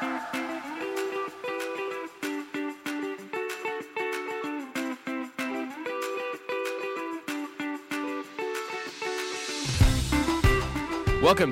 [0.00, 0.22] Welcome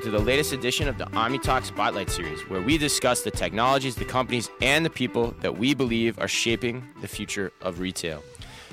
[0.00, 4.07] to the latest edition of the OmniTalk Spotlight Series, where we discuss the technologies, the
[4.07, 8.25] companies, and the people that we believe are shaping the future of retail.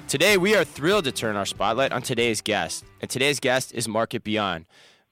[0.08, 3.90] Today, we are thrilled to turn our spotlight on today's guest, and today's guest is
[3.90, 4.68] Market Beyond.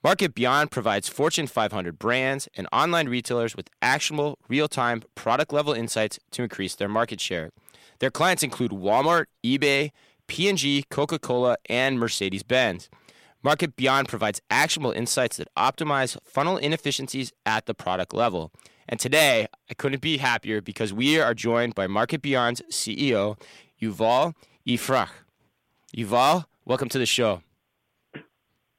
[0.06, 5.72] Market Beyond provides Fortune 500 brands and online retailers with actionable, real time, product level
[5.72, 7.52] insights to increase their market share.
[8.00, 9.92] Their clients include Walmart, eBay,
[10.28, 12.90] P&G, Coca-Cola, and Mercedes-Benz.
[13.44, 18.52] Market Beyond provides actionable insights that optimize funnel inefficiencies at the product level.
[18.90, 23.40] And today, I couldn't be happier because we are joined by Market Beyond's CEO,
[23.82, 24.34] Yuval
[24.68, 25.12] Yifrach.
[25.96, 27.42] Yuval, welcome to the show.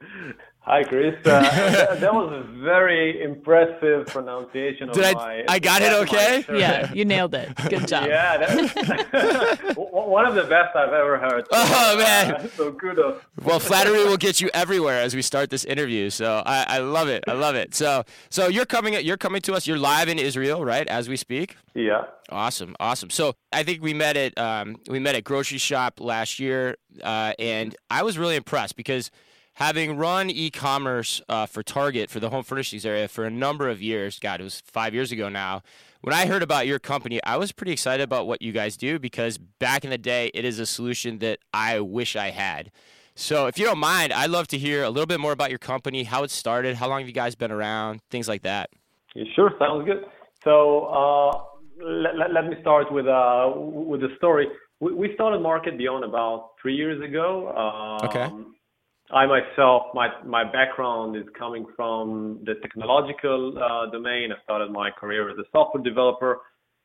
[0.67, 1.15] Hi, Chris.
[1.27, 5.45] Uh, that, that, was a very impressive pronunciation Did of I, my.
[5.47, 6.43] I got it okay?
[6.49, 7.55] Yeah, you nailed it.
[7.69, 8.07] Good job.
[8.07, 11.47] yeah, that, one of the best I've ever heard.
[11.51, 12.35] Oh, man.
[12.37, 13.21] Uh, so kudos.
[13.43, 16.09] Well, flattery will get you everywhere as we start this interview.
[16.09, 17.25] So I, I love it.
[17.29, 17.75] I love it.
[17.75, 19.67] So so you're coming you're coming to us.
[19.67, 21.57] You're live in Israel, right, as we speak?
[21.75, 22.05] Yeah.
[22.31, 23.11] Awesome, awesome.
[23.11, 27.77] So I think we met at um, we met at Groceryshop last year, uh, and
[27.91, 29.11] I was really impressed because–
[29.55, 33.81] having run e-commerce uh, for Target for the home furnishings area for a number of
[33.81, 35.63] years, God, it was five years ago now.
[36.01, 38.99] When I heard about your company, I was pretty excited about what you guys do
[38.99, 42.71] because back in the day, it is a solution that I wish I had.
[43.17, 45.61] So, if you don't mind, I'd love to hear a little bit more about your
[45.61, 48.71] company, how it started, how long have you guys been around, things like that.
[49.15, 50.05] Yeah, sure, sounds good.
[50.43, 51.45] So, uh,
[51.81, 54.49] let, let, me start with uh, with the story.
[54.81, 57.55] We, we started Market Beyond about three years ago.
[57.57, 58.29] Um, okay
[59.13, 64.31] I myself, my my background is coming from the technological uh, domain.
[64.33, 66.41] I started my career as a software developer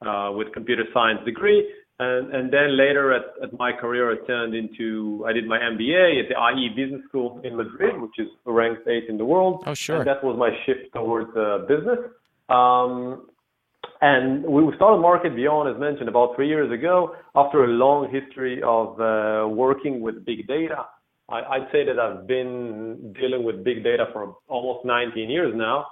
[0.05, 1.65] uh, with computer science degree,
[1.99, 6.23] and and then later at, at my career, I turned into I did my MBA
[6.23, 9.63] at the IE Business School in Madrid, which is ranked eighth in the world.
[9.65, 9.99] Oh, sure.
[9.99, 11.99] And that was my shift towards uh, business.
[12.49, 13.27] Um,
[14.01, 18.61] and we started Market Beyond, as mentioned, about three years ago, after a long history
[18.63, 20.85] of uh, working with big data.
[21.31, 25.85] I, would say that I've been dealing with big data for almost 19 years now.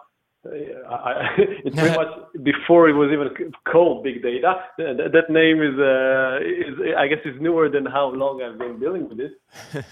[0.46, 2.08] I, it's pretty much
[2.44, 4.56] before it was even called big data.
[4.78, 8.80] That, that name is, uh, is, I guess, is newer than how long I've been
[8.80, 9.32] dealing with this.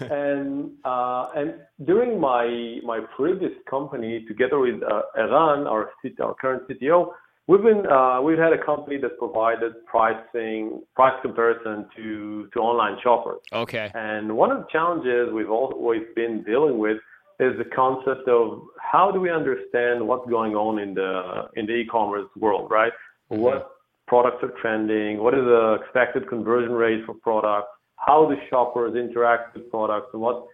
[0.10, 1.54] and uh, and
[1.84, 5.90] during my my previous company, together with uh, Eran, our,
[6.20, 7.12] our current CTO,
[7.48, 12.98] We've been uh, we've had a company that provided pricing price comparison to to online
[13.02, 13.38] shoppers.
[13.52, 13.90] Okay.
[13.94, 16.98] And one of the challenges we've always been dealing with
[17.38, 21.74] is the concept of how do we understand what's going on in the in the
[21.74, 22.92] e-commerce world, right?
[23.30, 23.42] Mm-hmm.
[23.42, 23.70] What
[24.08, 25.18] products are trending?
[25.18, 27.68] What is the expected conversion rate for products?
[27.96, 30.46] How do shoppers interact with products, and what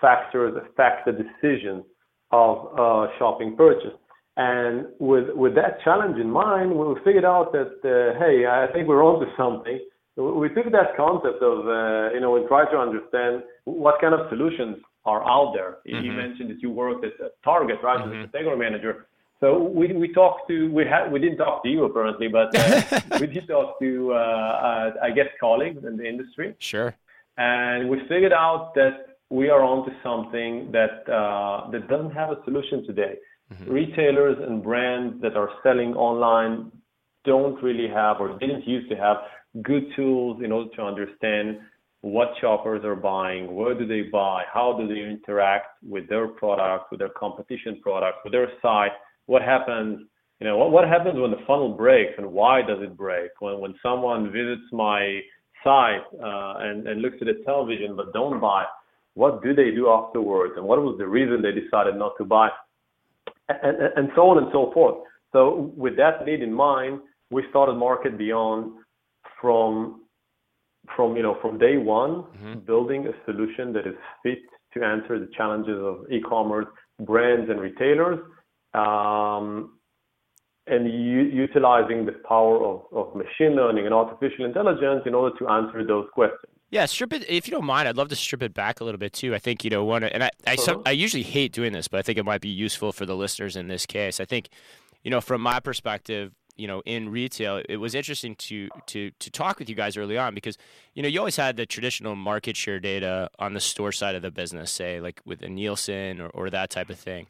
[0.00, 1.84] factors affect the decision
[2.30, 3.92] of uh, shopping purchase?
[4.36, 8.88] And with with that challenge in mind, we figured out that uh, hey, I think
[8.88, 9.78] we're onto something.
[10.16, 14.28] We took that concept of uh, you know we try to understand what kind of
[14.30, 15.78] solutions are out there.
[15.86, 16.04] Mm-hmm.
[16.04, 17.12] You mentioned that you worked at
[17.44, 18.22] Target, right, mm-hmm.
[18.22, 19.06] as a category manager.
[19.40, 23.00] So we we talked to we had we didn't talk to you apparently, but uh,
[23.20, 26.54] we did talk to uh, uh, I guess colleagues in the industry.
[26.58, 26.94] Sure.
[27.36, 32.38] And we figured out that we are onto something that uh, that doesn't have a
[32.44, 33.16] solution today.
[33.52, 33.72] Mm-hmm.
[33.72, 36.72] Retailers and brands that are selling online
[37.24, 39.18] don't really have or didn't used to have
[39.62, 41.58] good tools in order to understand
[42.00, 46.90] what shoppers are buying, where do they buy, how do they interact with their product,
[46.90, 48.90] with their competition product, with their site,
[49.26, 50.00] what happens,
[50.40, 53.30] you know, what, what happens when the funnel breaks and why does it break?
[53.38, 55.20] When when someone visits my
[55.62, 58.64] site uh, and, and looks at the television but don't buy,
[59.14, 60.54] what do they do afterwards?
[60.56, 62.48] And what was the reason they decided not to buy?
[63.62, 64.96] And, and so on and so forth.
[65.32, 67.00] So with that need in mind,
[67.30, 68.72] we started Market Beyond
[69.40, 70.02] from
[70.96, 72.58] from you know from day one, mm-hmm.
[72.60, 74.38] building a solution that is fit
[74.74, 76.66] to answer the challenges of e-commerce
[77.00, 78.18] brands and retailers,
[78.74, 79.78] um,
[80.66, 85.48] and u- utilizing the power of, of machine learning and artificial intelligence in order to
[85.48, 86.52] answer those questions.
[86.72, 87.86] Yeah, strip it if you don't mind.
[87.86, 89.34] I'd love to strip it back a little bit too.
[89.34, 90.80] I think you know one, and I I, uh-huh.
[90.86, 93.56] I usually hate doing this, but I think it might be useful for the listeners
[93.56, 94.20] in this case.
[94.20, 94.48] I think,
[95.04, 99.30] you know, from my perspective, you know, in retail, it was interesting to to to
[99.30, 100.56] talk with you guys early on because
[100.94, 104.22] you know you always had the traditional market share data on the store side of
[104.22, 107.26] the business, say like with a Nielsen or, or that type of thing.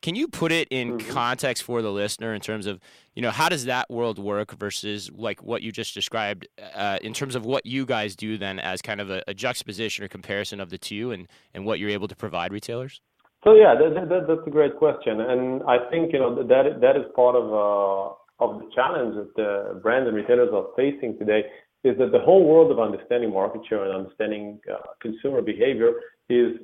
[0.00, 1.10] Can you put it in Mhm.
[1.10, 2.80] context for the listener in terms of,
[3.14, 7.12] you know, how does that world work versus like what you just described uh, in
[7.12, 10.60] terms of what you guys do then as kind of a, a juxtaposition or comparison
[10.60, 13.00] of the two and, and what you're able to provide retailers?
[13.44, 16.96] So yeah, that, that, that's a great question, and I think you know that that
[16.96, 21.44] is part of uh, of the challenge that the brands and retailers are facing today.
[21.84, 25.92] Is that the whole world of understanding market share and understanding uh, consumer behavior
[26.28, 26.58] is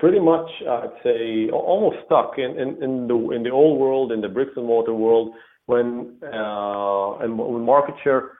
[0.00, 4.20] pretty much, I'd say, almost stuck in, in, in the in the old world, in
[4.20, 5.32] the bricks and mortar world,
[5.66, 8.32] when uh, and when market share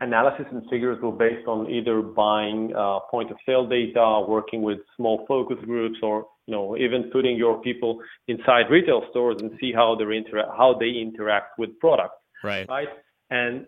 [0.00, 4.78] analysis and figures were based on either buying uh, point of sale data, working with
[4.96, 9.72] small focus groups, or you know even putting your people inside retail stores and see
[9.72, 12.68] how they interact how they interact with products, Right.
[12.68, 12.88] right?
[13.30, 13.66] And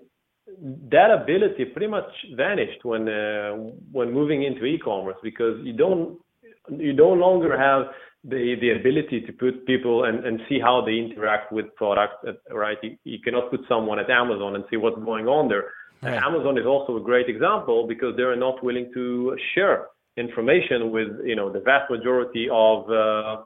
[0.91, 3.53] that ability pretty much vanished when uh,
[3.91, 6.19] when moving into e-commerce because you don't
[6.69, 7.87] you no longer have
[8.25, 12.33] the the ability to put people and, and see how they interact with products uh,
[12.55, 12.79] right?
[12.83, 15.65] You, you cannot put someone at amazon and see what's going on there.
[16.03, 19.87] And amazon is also a great example because they're not willing to share
[20.17, 23.43] information with you know the vast majority of uh,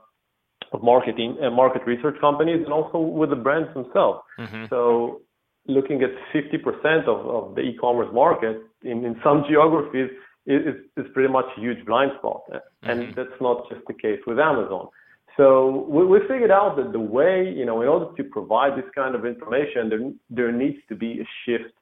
[0.72, 4.20] of marketing uh, market research companies and also with the brands themselves.
[4.36, 5.22] Hmm so
[5.66, 10.10] looking at 50% of, of the e-commerce market in, in some geographies
[10.46, 12.42] is, is, pretty much a huge blind spot.
[12.82, 13.14] And Mhm.
[13.14, 14.88] that's not just the case with Amazon.
[15.36, 18.90] So we, we figured out that the way, you know, in order to provide this
[18.94, 21.74] kind of information, there, there needs to be a shift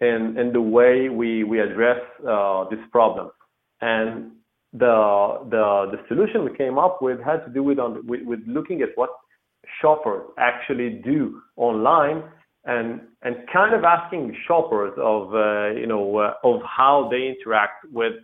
[0.00, 3.30] in, in the way we, we address uh, this problem.
[3.80, 4.32] And
[4.72, 8.40] the, the, the solution we came up with had to do with, on, with, with
[8.46, 9.10] looking at what
[9.80, 12.22] shoppers actually do online
[12.64, 17.84] and and kind of asking shoppers of uh, you know uh, of how they interact
[17.92, 18.14] with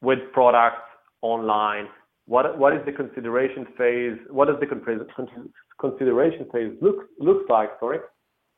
[0.00, 0.82] with products
[1.22, 1.86] online.
[2.26, 4.18] What what is the consideration phase?
[4.30, 4.82] What does the con-
[5.16, 7.70] con- consideration phase look looks like?
[7.80, 7.98] Sorry,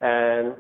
[0.01, 0.55] and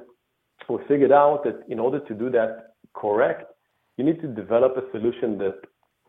[0.68, 3.50] we figured out that in order to do that correct,
[3.96, 5.60] you need to develop a solution that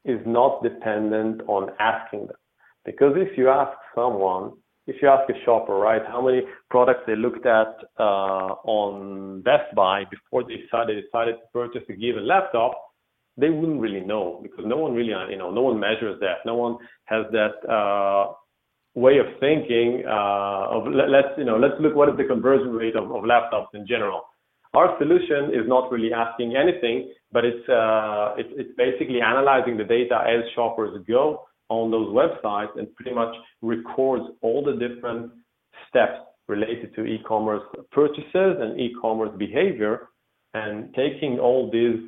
[0.04, 2.38] is not dependent on asking them.
[2.86, 4.52] Because if you ask someone,
[4.88, 9.74] if you ask a shopper, right, how many products they looked at uh, on Best
[9.76, 12.74] Buy before they decided, decided to purchase a given laptop,
[13.38, 16.46] they wouldn't really know because no one really, you know, no one measures that.
[16.46, 18.34] No one has that uh,
[18.94, 22.72] way of thinking uh, of let, let's, you know, let's look what is the conversion
[22.72, 24.22] rate of, of laptops in general.
[24.74, 29.84] Our solution is not really asking anything, but it's, uh, it's, it's basically analyzing the
[29.84, 35.32] data as shoppers go on those websites and pretty much records all the different
[35.90, 40.10] steps related to e-commerce purchases and e-commerce behavior.
[40.54, 42.00] And taking all these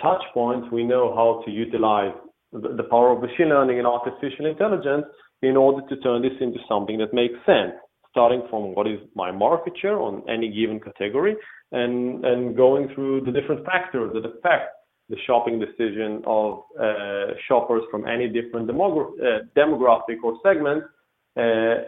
[0.00, 2.12] touch points, we know how to utilize
[2.52, 5.06] the, power of machine learning and artificial intelligence
[5.42, 7.72] in order to turn this into something that makes sense,
[8.10, 11.36] starting from what is my market share on any given category
[11.72, 14.75] and, and going through the different factors that affect
[15.08, 18.74] the shopping decision of uh, shoppers from any different uh,
[19.56, 20.82] demographic or segment
[21.36, 21.84] uh,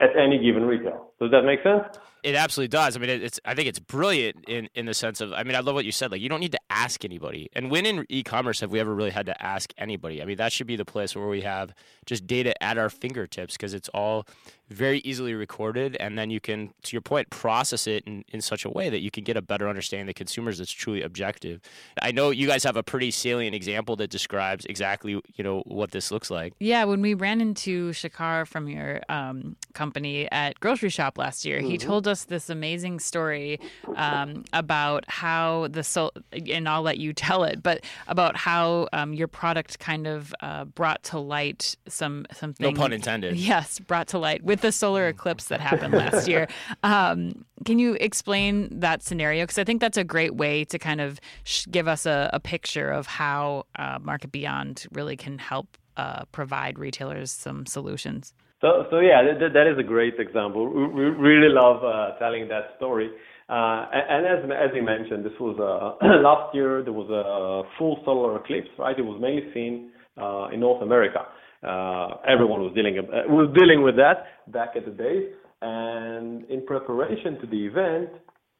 [0.00, 1.12] at any given retail.
[1.20, 1.82] Does that make sense?
[2.22, 2.96] It absolutely does.
[2.96, 3.38] I mean, it's.
[3.44, 5.32] I think it's brilliant in in the sense of.
[5.32, 6.10] I mean, I love what you said.
[6.10, 7.48] Like, you don't need to ask anybody.
[7.54, 10.20] And when in e-commerce have we ever really had to ask anybody?
[10.20, 11.72] I mean, that should be the place where we have
[12.04, 14.26] just data at our fingertips because it's all
[14.68, 18.64] very easily recorded, and then you can, to your point, process it in, in such
[18.64, 21.60] a way that you can get a better understanding of the consumers that's truly objective.
[22.02, 25.92] I know you guys have a pretty salient example that describes exactly you know what
[25.92, 26.54] this looks like.
[26.58, 31.78] Yeah, when we ran into Shakar from your um, company at Groceryshop last year, he
[31.78, 33.60] told us this amazing story
[33.96, 39.14] um, about how the sol- and I'll let you tell it, but about how um,
[39.14, 42.74] your product kind of uh, brought to light some something.
[42.74, 43.36] No pun intended.
[43.46, 46.48] Yes, brought to light with the solar eclipse that happened last year.
[46.82, 49.44] Um, can you explain that scenario?
[49.44, 52.40] Because I think that's a great way to kind of sh- give us a, a
[52.40, 58.34] picture of how uh, Market Beyond really can help uh, provide retailers some solutions.
[58.60, 60.68] So, so yeah, that, that is a great example.
[60.72, 63.10] We, really love uh, telling that story.
[63.48, 66.82] Uh, and, as as you mentioned, this was uh, last year.
[66.82, 68.98] There was a full solar eclipse, right?
[68.98, 71.20] It was mainly seen uh, in North America.
[71.62, 75.32] Uh, everyone was dealing uh, was dealing with that back at the days.
[75.62, 78.10] And in preparation to the event,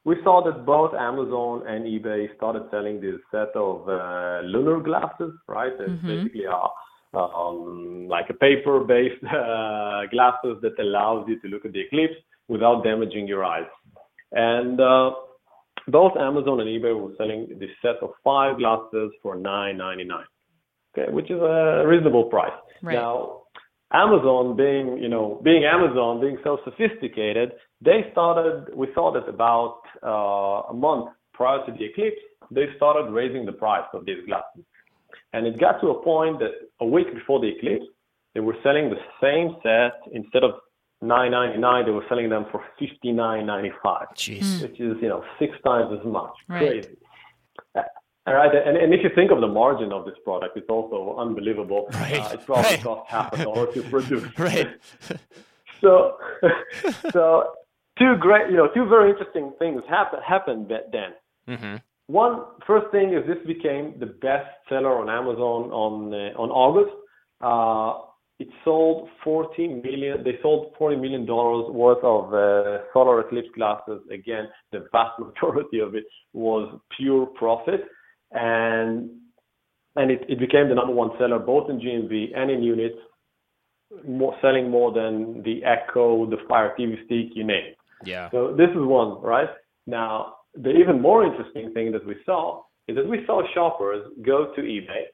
[0.05, 5.33] we saw that both Amazon and eBay started selling this set of uh, lunar glasses,
[5.49, 5.73] right?
[5.79, 6.57] It's basically a
[7.15, 12.15] um, like a paper-based uh, glasses that allows you to look at the eclipse
[12.49, 13.67] without damaging your eyes.
[14.33, 15.11] And uh,
[15.89, 20.23] both Amazon and eBay were selling this set of five glasses for $9.99,
[20.97, 22.53] okay, which is a reasonable price.
[22.83, 22.95] Right.
[22.95, 23.43] Now,
[23.93, 29.81] Amazon being, you know, being Amazon, being so sophisticated, they started, we saw that about
[30.03, 32.21] uh, a month prior to the eclipse,
[32.51, 34.65] they started raising the price of these glasses.
[35.33, 37.85] And it got to a point that a week before the eclipse,
[38.35, 40.53] they were selling the same set instead of
[41.03, 43.71] 9.99, they were selling them for 59.95,
[44.15, 44.63] Jeez.
[44.63, 46.33] which is you know six times as much.
[46.49, 46.61] Right.
[46.83, 46.97] Crazy.
[47.75, 47.83] Uh,
[48.27, 51.17] all right, and, and if you think of the margin of this product, it's also
[51.19, 51.87] unbelievable.
[51.93, 52.21] Right.
[52.21, 52.83] Uh, it probably Right.
[52.83, 54.39] costs half a dollar to produce.
[54.39, 54.69] Right.
[55.83, 56.17] So,
[57.13, 57.53] so
[57.99, 61.11] two great, you know, two very interesting things happen happened then.
[61.47, 61.77] Mm-hmm.
[62.09, 66.95] One first thing is this became the best seller on Amazon on uh, on August.
[67.41, 68.07] Uh,
[68.39, 70.23] it sold 40 million.
[70.23, 74.03] They sold 40 million dollars worth of uh, solar eclipse glasses.
[74.13, 77.83] Again, the vast majority of it was pure profit,
[78.33, 79.11] and
[79.97, 82.99] and it, it became the number one seller both in GMV and in units,
[84.07, 87.73] more, selling more than the Echo, the Fire TV Stick, you name.
[87.73, 87.77] it.
[88.05, 88.31] Yeah.
[88.31, 89.49] So this is one, right?
[89.87, 94.53] Now, the even more interesting thing that we saw is that we saw shoppers go
[94.55, 95.05] to eBay,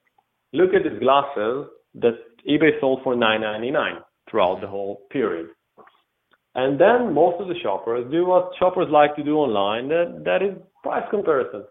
[0.52, 2.14] look at these glasses that
[2.48, 3.98] eBay sold for $9.99
[4.30, 5.48] throughout the whole period.
[6.54, 10.42] And then most of the shoppers do what shoppers like to do online, that, that
[10.42, 11.64] is price comparison.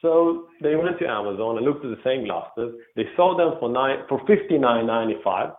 [0.00, 2.74] So they went to Amazon and looked at the same glasses.
[2.96, 5.50] They sold them for nine for fifty nine ninety five,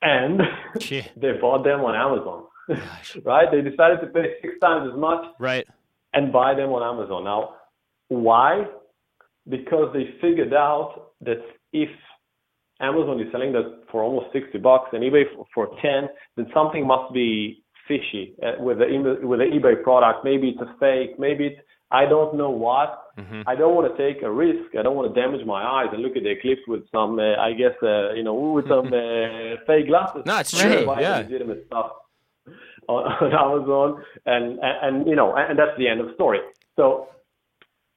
[0.00, 0.40] and
[0.80, 2.44] they bought them on Amazon.
[3.24, 3.48] Right?
[3.50, 5.66] They decided to pay six times as much Right.
[6.14, 7.24] And buy them on Amazon.
[7.24, 7.56] Now,
[8.08, 8.64] why?
[9.48, 11.42] Because they figured out that
[11.72, 11.90] if
[12.80, 16.86] Amazon is selling that for almost 60 bucks and eBay for, for 10, then something
[16.86, 20.24] must be fishy uh, with the eBay- with the eBay product.
[20.24, 21.18] Maybe it's a fake.
[21.18, 23.04] Maybe it's I don't know what.
[23.18, 23.42] Mm-hmm.
[23.46, 24.74] I don't want to take a risk.
[24.78, 27.36] I don't want to damage my eyes and look at the eclipse with some, uh,
[27.36, 30.22] I guess, uh, you know, with some uh, fake glasses.
[30.24, 30.86] No, it's true.
[30.98, 31.18] Yeah.
[31.18, 31.90] legitimate stuff
[32.88, 36.40] on, on Amazon, and, and and you know, and that's the end of the story.
[36.76, 37.08] So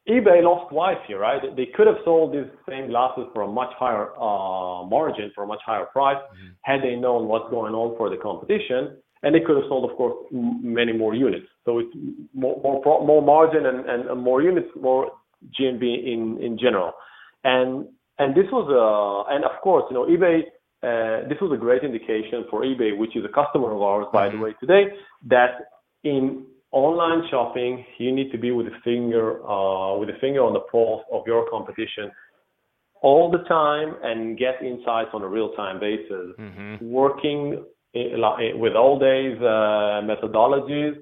[0.08, 1.42] eBay lost twice here, right?
[1.56, 5.48] They could have sold these same glasses for a much higher uh, margin, for a
[5.48, 6.22] much higher price,
[6.62, 9.98] had they known what's going on for the competition, and they could have sold, of
[9.98, 11.48] course, m- many more units.
[11.66, 11.90] So it's
[12.34, 15.12] more more, pro- more margin and, and more units, more
[15.60, 16.92] GMV in in general,
[17.44, 17.88] and
[18.20, 20.42] and this was a and of course, you know, eBay.
[20.86, 24.30] Uh, this was a great indication for eBay, which is a customer of ours, by
[24.30, 24.84] the way, today,
[25.34, 25.54] that
[26.04, 30.54] in online shopping, you need to be with a finger uh, with a finger on
[30.54, 32.12] the pulse of your competition
[33.02, 36.28] all the time and get insights on a real-time basis.
[36.40, 36.90] Mm-hmm.
[37.04, 37.64] Working
[37.94, 40.96] in, with all days uh, methodologies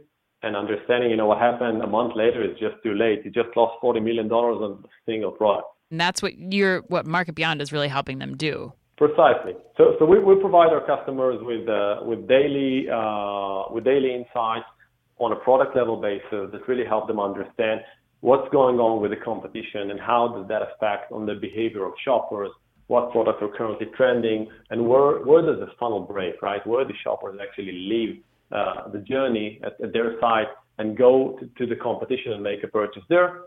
[0.44, 3.20] and understanding, you know, what happened a month later is just too late.
[3.26, 5.68] You just lost forty million dollars on a single product.
[5.92, 8.74] And that's what you're what Market Beyond is really helping them do.
[8.98, 9.54] Precisely.
[9.76, 14.70] So, so we, we provide our customers with uh, with daily uh, with daily insights
[15.18, 17.82] on a product level basis that really help them understand
[18.22, 21.94] what's going on with the competition and how does that affect on the behavior of
[22.06, 22.50] shoppers,
[22.88, 26.66] what products are currently trending, and where where does the funnel break, right?
[26.68, 28.22] Where the shoppers actually leave
[28.52, 30.48] uh, the journey at, their site
[30.78, 33.42] and go to, the competition and make a purchase there.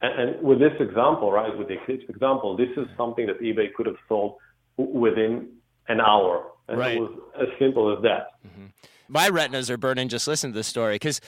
[0.00, 3.86] And, with this example, right, with the Eclipse example, this is something that eBay could
[3.86, 4.45] have sold w-
[4.76, 5.48] within
[5.88, 6.44] an hour.
[6.68, 6.96] And Right.
[6.96, 8.32] it was as simple as that.
[9.08, 11.20] my retinas are burning just listening to this story because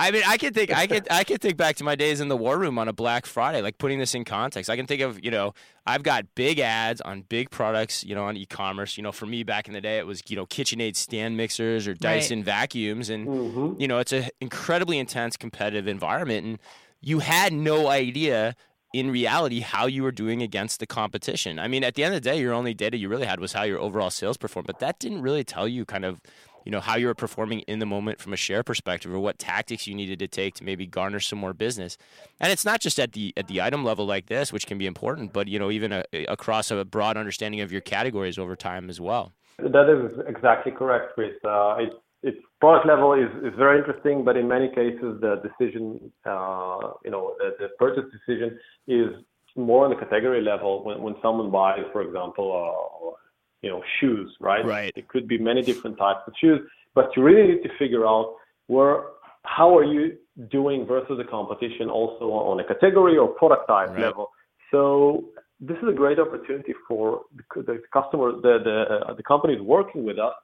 [0.00, 2.28] I mean, I can think, I could, I could think back to my days in
[2.28, 4.70] the war room on a Black Friday, like putting this in context.
[4.70, 5.54] I can think of, you know,
[5.86, 8.96] I've got big ads on big products, you know, on e-commerce.
[8.96, 11.88] You know, for me back in the day, it was, you know, KitchenAid stand mixers
[11.88, 13.80] or Dyson vacuums, and Mm-hmm.
[13.80, 16.58] you know, it's an incredibly intense competitive environment, and
[17.00, 18.54] you had no idea
[18.92, 21.58] in reality how you were doing against the competition.
[21.58, 23.52] I mean, at the end of the day, your only data you really had was
[23.52, 26.20] how your overall sales performed, but that didn't really tell you kind of,
[26.64, 29.38] you know, how you were performing in the moment from a share perspective or what
[29.38, 31.98] tactics you needed to take to maybe garner some more business.
[32.40, 34.86] And it's not just at the at the item level like this, which can be
[34.86, 38.88] important, but you know, even a, across a broad understanding of your categories over time
[38.88, 39.32] as well.
[39.58, 41.32] That is exactly correct, Chris.
[41.44, 46.12] Uh, it's it's product level is, is very interesting, but in many cases the decision,
[46.26, 48.58] uh, you know, the, the purchase decision
[48.88, 49.08] is
[49.56, 53.16] more on the category level when, when someone buys, for example, uh,
[53.62, 54.64] you know, shoes, right?
[54.64, 54.92] Right.
[54.96, 56.60] It could be many different types of shoes,
[56.94, 59.04] but you really need to figure out where,
[59.44, 60.16] how are you
[60.50, 64.00] doing versus the competition also on a category or product type Right.
[64.00, 64.30] level.
[64.70, 69.60] So this is a great opportunity for the, the customer, the the, uh, the companies
[69.60, 70.34] working with us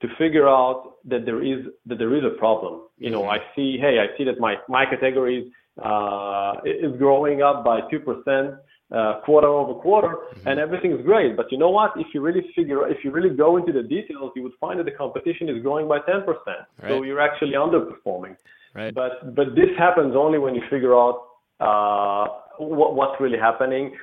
[0.00, 2.82] to figure out that there is that there is a problem.
[2.98, 5.52] You know, I see, hey, I see that my my category
[5.82, 8.54] uh, is growing up by two percent,
[8.92, 10.48] uh, quarter over quarter, mm-hmm.
[10.48, 11.36] and everything's great.
[11.36, 11.92] But you know what?
[11.96, 14.84] If you really figure, if you really go into the details, you would find that
[14.84, 16.24] the competition is growing by 10%.
[16.26, 16.66] Right.
[16.88, 18.36] So you're actually underperforming.
[18.74, 18.94] Right.
[18.94, 21.24] But but this happens only when you figure out
[21.60, 22.26] uh,
[22.58, 23.96] what, what's really happening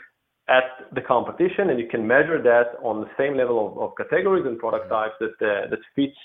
[0.47, 4.45] at the competition, and you can measure that on the same level of, of categories
[4.45, 6.17] and product types that uh, that fits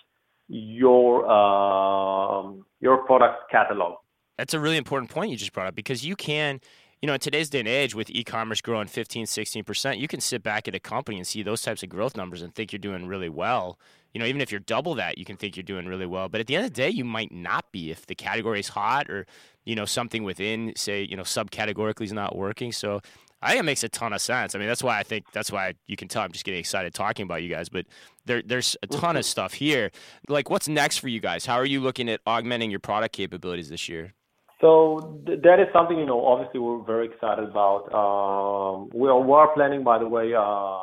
[0.48, 3.96] your um, your product catalog.
[4.36, 6.60] That's a really important point you just brought up because you can
[7.00, 10.42] you know, in today's day and age with e-commerce growing 15, 16%, you can sit
[10.42, 13.06] back at a company and see those types of growth numbers and think you're doing
[13.06, 13.78] really well.
[14.12, 16.28] You know, even if you're double that, you can think you're doing really well.
[16.28, 18.68] But at the end of the day, you might not be if the category is
[18.68, 19.24] hot or,
[19.64, 22.70] you know, something within, say, you know, subcategorically is not working.
[22.70, 23.00] So
[23.42, 24.54] I think it makes a ton of sense.
[24.54, 26.92] I mean, that's why I think that's why you can tell I'm just getting excited
[26.94, 27.68] talking about you guys.
[27.68, 27.86] But
[28.26, 29.90] there, there's a ton of stuff here.
[30.28, 31.46] Like, what's next for you guys?
[31.46, 34.14] How are you looking at augmenting your product capabilities this year?
[34.60, 36.24] So th- that is something you know.
[36.24, 37.92] Obviously, we're very excited about.
[37.94, 40.78] Um, we, are, we are planning, by the way, uh,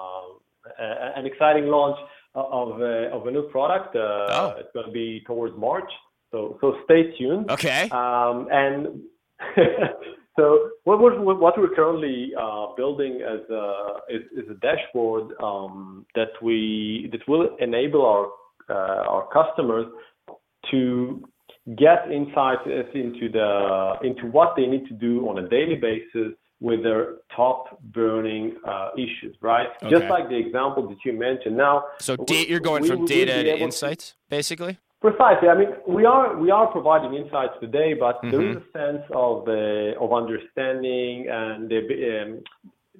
[1.15, 1.97] an exciting launch
[2.33, 3.95] of a, of a new product.
[3.95, 4.55] Uh, oh.
[4.57, 5.89] It's going to be towards March.
[6.31, 7.49] So so stay tuned.
[7.51, 7.89] Okay.
[7.89, 9.01] Um, and
[10.37, 16.05] so what we're, what we're currently uh, building as a, is, is a dashboard um,
[16.13, 18.27] that we that will enable our
[18.69, 19.87] uh, our customers
[20.69, 21.23] to
[21.77, 22.61] get insights
[22.93, 27.79] into the into what they need to do on a daily basis with their top
[27.93, 29.67] burning uh, issues, right?
[29.83, 29.89] Okay.
[29.89, 31.55] Just like the example that you mentioned.
[31.55, 34.79] Now, so da- you're going we, from data to insights, to, basically.
[34.99, 35.47] Precisely.
[35.47, 38.31] I mean, we are we are providing insights today, but mm-hmm.
[38.31, 42.43] there is a sense of uh, of understanding, and the, um,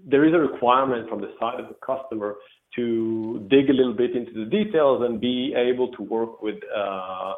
[0.05, 2.35] there is a requirement from the side of the customer
[2.75, 6.57] to dig a little bit into the details and be able to work with.
[6.75, 7.33] Uh,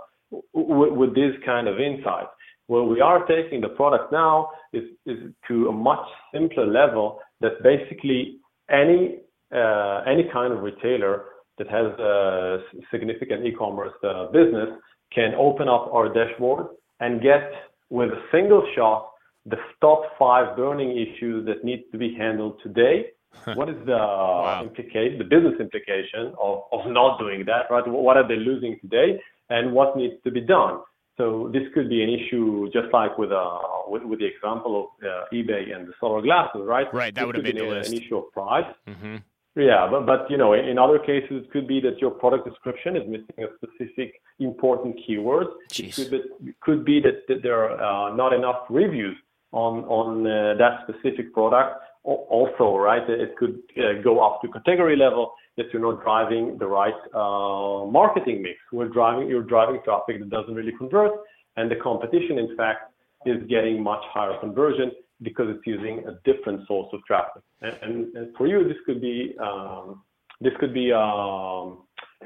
[0.54, 2.28] with, with this kind of insight.
[2.68, 7.64] Where we are taking the product now is, is to a much simpler level that
[7.64, 8.38] basically
[8.70, 11.24] any uh, any kind of retailer
[11.60, 12.58] that has a
[12.92, 14.70] significant e-commerce uh, business
[15.14, 16.68] can open up our dashboard
[17.00, 17.52] and get
[17.90, 19.12] with a single shot
[19.46, 23.08] the top five burning issues that need to be handled today.
[23.54, 24.64] what is the wow.
[24.64, 27.88] implication, the business implication of, of not doing that, right?
[27.88, 29.20] What are they losing today?
[29.50, 30.80] and what needs to be done.
[31.18, 35.06] So this could be an issue, just like with uh, with, with the example of
[35.06, 36.92] uh, eBay and the solar glasses, right?
[36.94, 38.74] Right, that would have been an, an issue of price.
[38.88, 39.18] Mm-hmm.
[39.56, 42.96] Yeah, but but you know, in other cases, it could be that your product description
[42.96, 45.48] is missing a specific important keyword.
[45.72, 45.98] Jeez.
[45.98, 49.18] It could be, could be that, that there are uh, not enough reviews
[49.52, 51.82] on on uh, that specific product.
[52.04, 56.66] Also, right, it could uh, go up to category level that you're not driving the
[56.66, 58.58] right uh, marketing mix.
[58.72, 61.12] We're driving, you're driving traffic that doesn't really convert,
[61.58, 62.94] and the competition, in fact,
[63.26, 67.44] is getting much higher conversion because it's using a different source of traffic.
[67.62, 70.02] And, and, and for you, this could be um,
[70.42, 71.80] this could be um,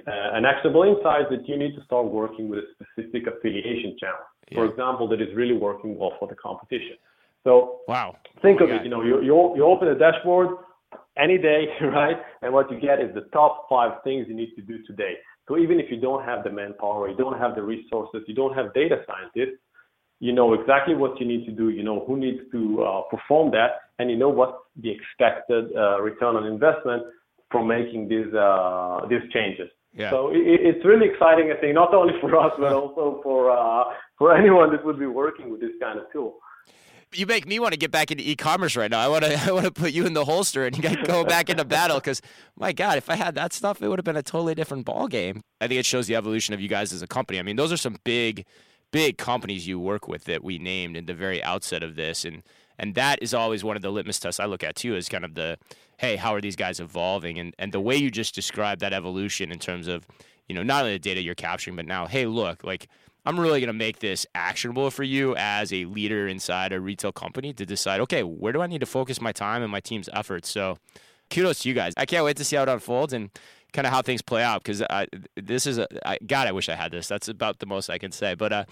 [0.05, 4.57] an actionable insight that you need to start working with a specific affiliation channel, yeah.
[4.57, 6.97] for example, that is really working well for the competition.
[7.43, 8.75] So wow, think oh of God.
[8.77, 8.83] it.
[8.83, 10.49] You know, you, you you open a dashboard
[11.17, 12.17] any day, right?
[12.41, 15.15] And what you get is the top five things you need to do today.
[15.47, 18.55] So even if you don't have the manpower, you don't have the resources, you don't
[18.55, 19.59] have data scientists,
[20.23, 21.69] you know exactly what you need to do.
[21.69, 25.99] You know who needs to uh, perform that, and you know what the expected uh,
[26.01, 27.03] return on investment
[27.51, 29.69] from making these uh, these changes.
[29.93, 30.11] Yeah.
[30.11, 33.83] So it, it's really exciting, I think, not only for us but also for uh,
[34.17, 36.39] for anyone that would be working with this kind of tool
[37.15, 38.99] you make me want to get back into e-commerce right now.
[38.99, 41.63] I want to I want to put you in the holster and go back into
[41.63, 42.21] battle because
[42.57, 45.07] my God, if I had that stuff, it would have been a totally different ball
[45.07, 45.43] game.
[45.61, 47.37] I think it shows the evolution of you guys as a company.
[47.37, 48.45] I mean, those are some big,
[48.93, 52.43] big companies you work with that we named in the very outset of this, and
[52.79, 54.95] and that is always one of the litmus tests I look at too.
[54.95, 55.57] Is kind of the
[55.97, 59.51] hey, how are these guys evolving, and and the way you just described that evolution
[59.51, 60.07] in terms of
[60.47, 62.87] you know not only the data you're capturing, but now hey, look like
[63.25, 67.13] I'm really going to make this actionable for you as a leader inside a retail
[67.13, 70.09] company to decide, okay, where do I need to focus my time and my team's
[70.11, 70.49] efforts?
[70.49, 70.77] So
[71.29, 71.93] kudos to you guys.
[71.95, 73.29] I can't wait to see how it unfolds and
[73.73, 74.83] kind of how things play out because
[75.35, 76.47] this is a I, God.
[76.47, 77.07] I wish I had this.
[77.07, 78.35] That's about the most I can say.
[78.35, 78.65] But uh,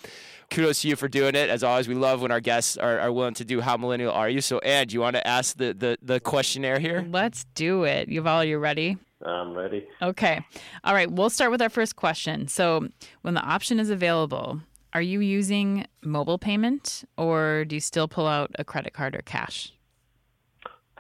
[0.49, 1.49] kudos to you for doing it.
[1.49, 3.61] As always, we love when our guests are, are willing to do.
[3.61, 4.41] How millennial are you?
[4.41, 7.05] So, Anne, do you want to ask the, the the questionnaire here?
[7.09, 8.09] Let's do it.
[8.09, 8.97] Yuval, you ready?
[9.25, 9.87] I'm ready.
[10.01, 10.43] Okay.
[10.83, 11.11] All right.
[11.11, 12.47] We'll start with our first question.
[12.47, 12.87] So,
[13.21, 14.61] when the option is available,
[14.93, 19.21] are you using mobile payment or do you still pull out a credit card or
[19.21, 19.73] cash?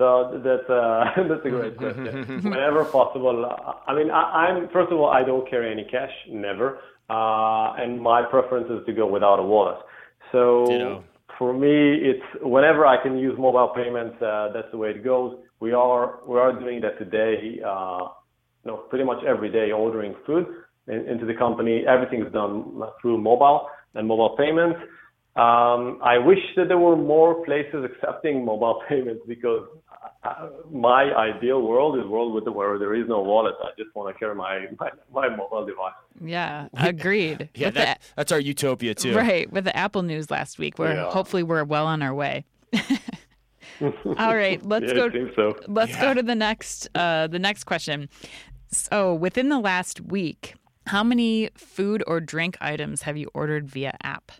[0.01, 2.41] So that's uh, that's a great question.
[2.49, 3.45] Whenever possible,
[3.85, 8.01] I mean, I, am first of all, I don't carry any cash, never, uh, and
[8.01, 9.77] my preference is to go without a wallet.
[10.31, 11.03] So Ditto.
[11.37, 15.37] for me, it's whenever I can use mobile payments, uh, that's the way it goes.
[15.59, 17.59] We are we are doing that today.
[17.63, 18.07] Uh,
[18.65, 20.47] you know, pretty much every day, ordering food
[20.87, 21.83] in, into the company.
[21.87, 24.79] Everything is done through mobile and mobile payments.
[25.35, 29.67] Um, I wish that there were more places accepting mobile payments because
[30.23, 33.55] uh, my ideal world is world with the, where there is no wallet.
[33.61, 35.93] I just want to carry my, my, my mobile device.
[36.19, 37.49] Yeah, agreed.
[37.55, 39.15] yeah, that, the, that's our utopia too.
[39.15, 39.51] Right.
[39.51, 41.11] With the Apple news last week, where yeah.
[41.11, 42.45] hopefully we're well on our way.
[43.81, 45.09] All right, let's yeah, go.
[45.09, 45.59] To, so.
[45.67, 46.01] Let's yeah.
[46.01, 48.09] go to the next uh, the next question.
[48.69, 50.53] So, within the last week,
[50.85, 54.31] how many food or drink items have you ordered via app?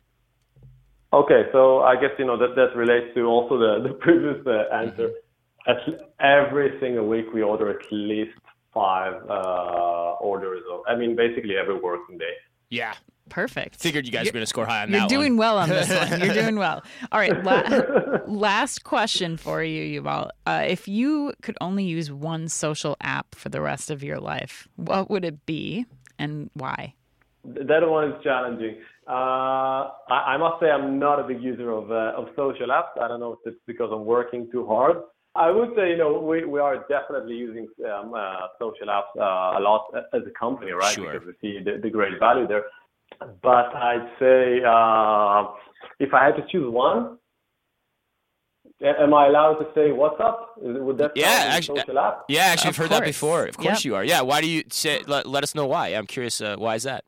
[1.12, 4.74] Okay, so I guess you know that that relates to also the the previous uh,
[4.74, 5.08] answer.
[5.08, 5.28] Mm-hmm
[5.68, 5.78] at
[6.20, 8.38] every single week we order at least
[8.74, 10.64] five uh, orders.
[10.72, 12.34] Of, I mean, basically every working day.
[12.70, 12.94] Yeah.
[13.30, 13.78] Perfect.
[13.78, 14.98] Figured you guys you're, were going to score high on that.
[14.98, 16.20] you're that doing well on this one.
[16.20, 16.84] You're doing well.
[17.12, 17.42] All right.
[17.44, 20.30] La- last question for you, Yuval.
[20.46, 24.68] Uh, if you could only use one social app for the rest of your life,
[24.76, 25.86] what would it be
[26.20, 26.94] and why?
[27.46, 28.78] That one is challenging.
[29.08, 33.02] Uh, I, I, must say I'm not a big user of, uh, of social apps.
[33.02, 34.98] I don't know if it's because I'm working too hard
[35.36, 39.60] I would say, you know, we, we are definitely using um, uh, social apps uh,
[39.60, 40.94] a lot as a company, right?
[40.94, 41.14] Sure.
[41.14, 42.64] Because we see the, the great value there.
[43.42, 45.54] But I'd say uh,
[46.00, 47.18] if I had to choose one,
[48.82, 50.38] am I allowed to say WhatsApp?
[50.58, 52.26] Would that yeah, actually, social app?
[52.28, 53.00] Yeah, actually, I've heard course.
[53.00, 53.46] that before.
[53.46, 53.86] Of course yep.
[53.86, 54.04] you are.
[54.04, 55.02] Yeah, why do you say?
[55.08, 55.90] Let, let us know why.
[55.90, 56.42] I'm curious.
[56.42, 57.06] Uh, why is that?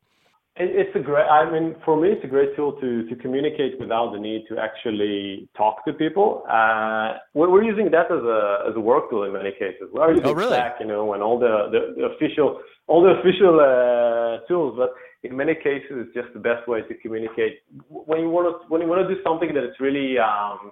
[0.55, 1.25] It's a great.
[1.25, 4.59] I mean, for me, it's a great tool to to communicate without the need to
[4.59, 6.43] actually talk to people.
[6.47, 9.89] Uh, we're, we're using that as a as a work tool in many cases.
[9.91, 10.49] We're using oh, really?
[10.49, 14.75] Slack, you know, and all the the, the official all the official uh, tools.
[14.77, 14.91] But
[15.27, 17.61] in many cases, it's just the best way to communicate.
[17.89, 20.71] When you want to when you want to do something that is really um,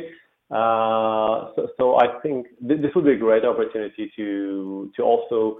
[0.51, 5.59] Uh, so, so I think th- this would be a great opportunity to to also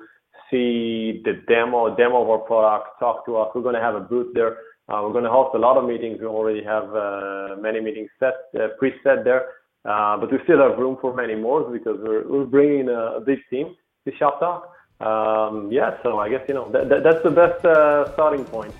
[0.51, 3.51] see the demo demo of our product, talk to us.
[3.55, 4.57] We're gonna have a booth there.
[4.89, 6.19] Uh, we're gonna host a lot of meetings.
[6.19, 9.58] We already have uh, many meetings set uh, preset there.
[9.85, 13.21] Uh, but we still have room for many more because we're, we're bringing a, a
[13.21, 14.63] big team to Shoptalk.
[14.99, 18.73] Um, yeah, so I guess you know that, that, that's the best uh, starting point.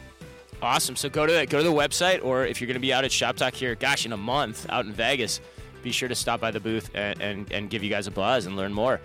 [0.62, 0.98] Awesome.
[0.98, 3.12] So go to go to the website, or if you're going to be out at
[3.12, 5.40] Shoptalk here, gosh, in a month out in Vegas,
[5.82, 8.46] be sure to stop by the booth and, and, and give you guys a buzz
[8.46, 9.00] and learn more.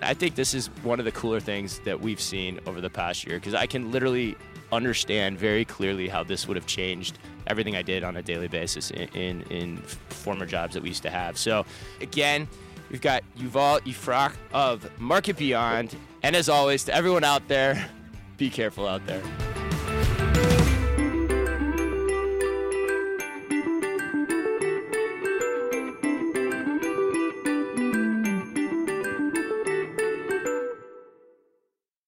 [0.00, 3.26] I think this is one of the cooler things that we've seen over the past
[3.26, 4.36] year because I can literally
[4.74, 8.90] understand very clearly how this would have changed everything I did on a daily basis
[8.90, 11.38] in, in, in former jobs that we used to have.
[11.38, 11.64] So,
[12.00, 12.48] again,
[12.90, 15.94] we've got Yuval Yifrach of Market Beyond.
[16.22, 17.88] And as always, to everyone out there,
[18.36, 19.22] be careful out there.